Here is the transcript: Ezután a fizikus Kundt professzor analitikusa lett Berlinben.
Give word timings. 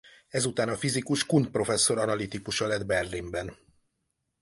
Ezután 0.27 0.69
a 0.69 0.75
fizikus 0.75 1.25
Kundt 1.25 1.51
professzor 1.51 1.97
analitikusa 1.97 2.67
lett 2.67 2.85
Berlinben. 2.85 3.55